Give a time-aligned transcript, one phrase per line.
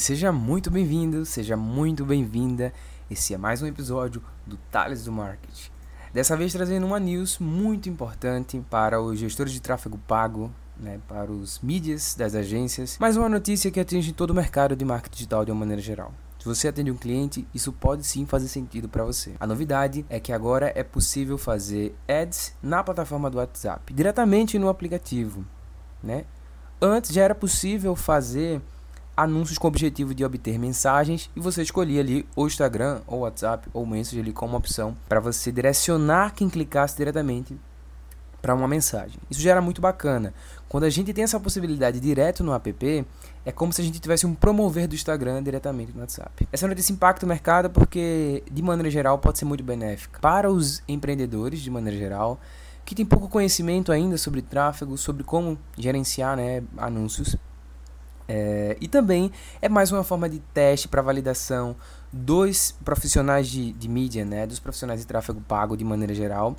[0.00, 2.72] seja muito bem-vindo, seja muito bem-vinda.
[3.10, 5.70] Esse é mais um episódio do Tales do Marketing.
[6.10, 11.30] Dessa vez trazendo uma news muito importante para os gestores de tráfego pago, né, para
[11.30, 15.44] os mídias das agências, mas uma notícia que atinge todo o mercado de marketing digital
[15.44, 16.14] de uma maneira geral.
[16.38, 19.34] Se você atende um cliente, isso pode sim fazer sentido para você.
[19.38, 24.70] A novidade é que agora é possível fazer ads na plataforma do WhatsApp, diretamente no
[24.70, 25.44] aplicativo,
[26.02, 26.24] né?
[26.80, 28.62] Antes já era possível fazer
[29.16, 33.68] anúncios com o objetivo de obter mensagens e você escolhia ali o Instagram ou WhatsApp
[33.72, 37.58] ou Messenger ali como opção para você direcionar quem clicasse diretamente
[38.40, 39.18] para uma mensagem.
[39.30, 40.32] Isso já era muito bacana.
[40.68, 43.06] Quando a gente tem essa possibilidade direto no app,
[43.44, 46.48] é como se a gente tivesse um promover do Instagram diretamente no WhatsApp.
[46.52, 50.82] Essa notícia impacta o mercado porque, de maneira geral, pode ser muito benéfica para os
[50.88, 52.40] empreendedores, de maneira geral,
[52.84, 57.36] que tem pouco conhecimento ainda sobre tráfego, sobre como gerenciar né, anúncios.
[58.32, 61.74] É, e também é mais uma forma de teste para validação
[62.12, 66.54] dos profissionais de, de mídia, né, dos profissionais de tráfego pago de maneira geral.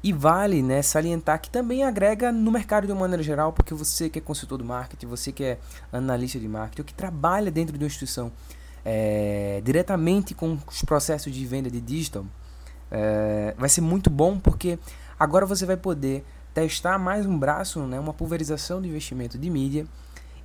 [0.00, 4.08] E vale né, salientar que também agrega no mercado de uma maneira geral, porque você
[4.08, 5.58] que é consultor do marketing, você que é
[5.92, 8.30] analista de marketing, que trabalha dentro de uma instituição
[8.84, 12.24] é, diretamente com os processos de venda de digital,
[12.92, 14.78] é, vai ser muito bom porque
[15.18, 16.24] agora você vai poder
[16.54, 19.84] testar mais um braço, né, uma pulverização de investimento de mídia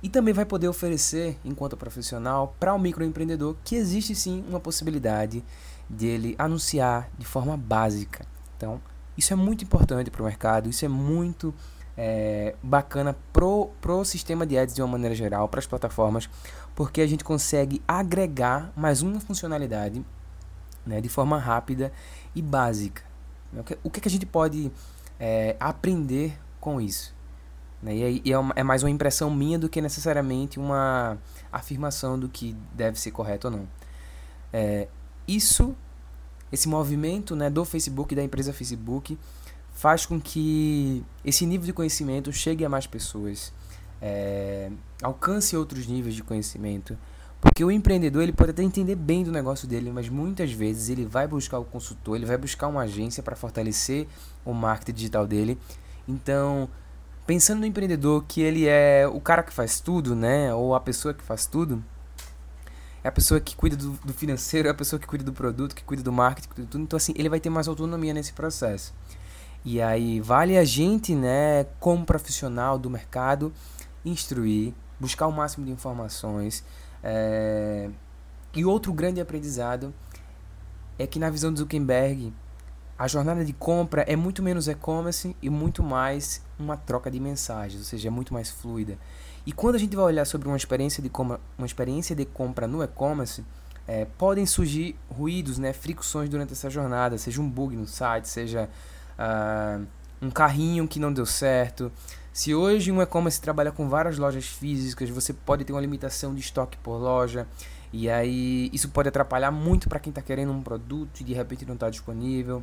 [0.04, 4.60] e também vai poder oferecer, enquanto profissional, para o um microempreendedor que existe sim uma
[4.60, 5.42] possibilidade
[5.88, 8.26] dele anunciar de forma básica.
[8.54, 8.82] Então,
[9.16, 11.54] isso é muito importante para o mercado, isso é muito
[11.96, 16.28] é, bacana pro, pro sistema de ads de uma maneira geral, para as plataformas,
[16.74, 20.04] porque a gente consegue agregar mais uma funcionalidade
[20.84, 21.90] né, de forma rápida
[22.34, 23.02] e básica.
[23.82, 24.70] O que, que a gente pode
[25.18, 27.13] é, aprender com isso?
[27.84, 27.94] Né?
[27.94, 31.18] E, e é, uma, é, mais uma impressão minha do que necessariamente uma
[31.52, 33.68] afirmação do que deve ser correto ou não.
[34.50, 34.88] É,
[35.28, 35.76] isso,
[36.50, 39.18] esse movimento né, do Facebook, da empresa Facebook,
[39.74, 43.52] faz com que esse nível de conhecimento chegue a mais pessoas,
[44.00, 44.70] é,
[45.02, 46.96] alcance outros níveis de conhecimento.
[47.40, 51.04] Porque o empreendedor ele pode até entender bem do negócio dele, mas muitas vezes ele
[51.04, 54.06] vai buscar o consultor, ele vai buscar uma agência para fortalecer
[54.42, 55.58] o marketing digital dele.
[56.08, 56.70] Então,
[57.26, 60.52] pensando no empreendedor que ele é o cara que faz tudo, né?
[60.54, 61.82] Ou a pessoa que faz tudo,
[63.02, 65.74] é a pessoa que cuida do, do financeiro, é a pessoa que cuida do produto,
[65.74, 66.84] que cuida do marketing, cuida de tudo.
[66.84, 68.94] Então, assim, ele vai ter mais autonomia nesse processo.
[69.64, 73.52] E aí, vale a gente, né, como profissional do mercado,
[74.04, 76.64] instruir, buscar o máximo de informações.
[77.02, 77.90] É...
[78.54, 79.92] E outro grande aprendizado
[80.98, 82.32] é que, na visão do Zuckerberg,
[82.98, 87.80] a jornada de compra é muito menos e-commerce e muito mais uma troca de mensagens,
[87.80, 88.96] ou seja, é muito mais fluida.
[89.44, 92.66] E quando a gente vai olhar sobre uma experiência de compra, uma experiência de compra
[92.68, 93.44] no e-commerce,
[93.86, 98.70] é, podem surgir ruídos, né, fricções durante essa jornada, seja um bug no site, seja
[99.18, 99.86] uh,
[100.22, 101.92] um carrinho que não deu certo.
[102.32, 106.40] Se hoje um e-commerce trabalha com várias lojas físicas, você pode ter uma limitação de
[106.40, 107.46] estoque por loja.
[107.92, 111.64] E aí isso pode atrapalhar muito para quem está querendo um produto e de repente
[111.64, 112.62] não está disponível.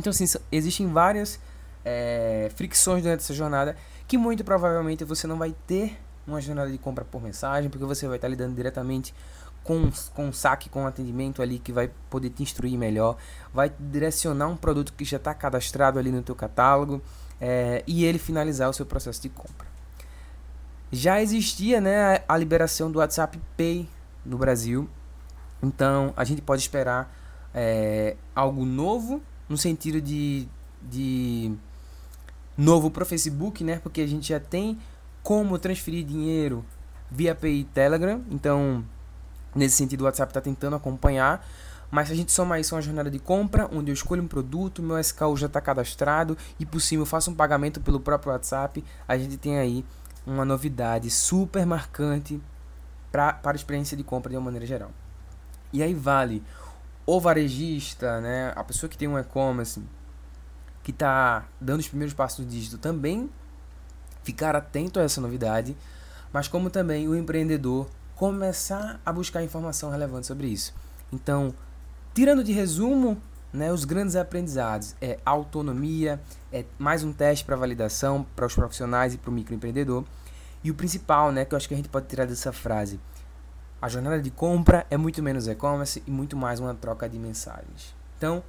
[0.00, 1.38] Então, assim, existem várias
[1.84, 3.76] é, fricções durante essa jornada
[4.08, 8.08] que muito provavelmente você não vai ter uma jornada de compra por mensagem, porque você
[8.08, 9.14] vai estar lidando diretamente
[9.62, 13.18] com, com saque, com atendimento ali que vai poder te instruir melhor,
[13.52, 17.02] vai direcionar um produto que já está cadastrado ali no teu catálogo
[17.38, 19.68] é, e ele finalizar o seu processo de compra.
[20.90, 23.86] Já existia né, a liberação do WhatsApp Pay
[24.24, 24.88] no Brasil,
[25.62, 27.14] então a gente pode esperar
[27.54, 30.46] é, algo novo no sentido de,
[30.80, 31.52] de
[32.56, 33.80] novo para o Facebook, né?
[33.82, 34.78] Porque a gente já tem
[35.24, 36.64] como transferir dinheiro
[37.10, 38.22] via API Telegram.
[38.30, 38.84] Então,
[39.52, 41.44] nesse sentido, o WhatsApp está tentando acompanhar.
[41.90, 44.28] Mas se a gente somar isso a uma jornada de compra, onde eu escolho um
[44.28, 48.84] produto, meu SKU já está cadastrado e possível eu faço um pagamento pelo próprio WhatsApp,
[49.08, 49.84] a gente tem aí
[50.24, 52.40] uma novidade super marcante
[53.10, 54.92] pra, para a experiência de compra de uma maneira geral.
[55.72, 56.44] E aí vale
[57.16, 59.82] o varejista, né, a pessoa que tem um e-commerce,
[60.80, 63.28] que está dando os primeiros passos do dígito também
[64.22, 65.76] ficar atento a essa novidade,
[66.32, 70.72] mas como também o empreendedor começar a buscar informação relevante sobre isso.
[71.12, 71.52] Então,
[72.14, 73.20] tirando de resumo,
[73.52, 76.20] né, os grandes aprendizados é autonomia,
[76.52, 80.04] é mais um teste para validação para os profissionais e para o microempreendedor.
[80.62, 83.00] E o principal, né, que eu acho que a gente pode tirar dessa frase,
[83.80, 87.94] a jornada de compra é muito menos e-commerce e muito mais uma troca de mensagens.
[88.16, 88.42] Então,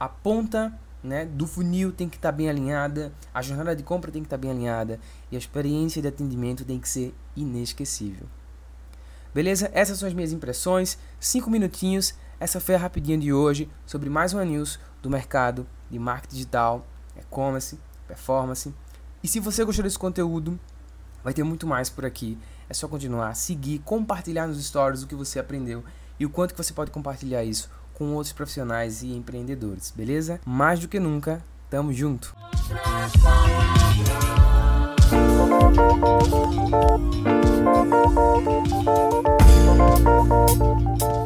[0.00, 0.72] a ponta
[1.02, 4.26] né, do funil tem que estar tá bem alinhada, a jornada de compra tem que
[4.26, 4.98] estar tá bem alinhada
[5.30, 8.26] e a experiência de atendimento tem que ser inesquecível.
[9.32, 9.70] Beleza?
[9.72, 10.98] Essas são as minhas impressões.
[11.18, 12.14] Cinco minutinhos.
[12.38, 16.86] Essa foi a rapidinha de hoje sobre mais uma news do mercado de marketing digital,
[17.16, 18.74] e-commerce, performance.
[19.22, 20.58] E se você gostou desse conteúdo,
[21.22, 22.38] vai ter muito mais por aqui.
[22.68, 25.84] É só continuar, seguir, compartilhar nos stories o que você aprendeu
[26.18, 30.40] e o quanto que você pode compartilhar isso com outros profissionais e empreendedores, beleza?
[30.44, 32.34] Mais do que nunca, tamo junto.
[41.02, 41.21] You.